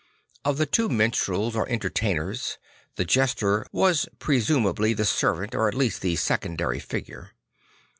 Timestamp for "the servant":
4.95-5.53